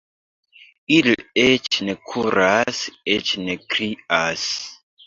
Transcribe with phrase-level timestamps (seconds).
[0.95, 1.13] Ili
[1.43, 2.83] eĉ ne kuras,
[3.17, 4.53] eĉ ne krias.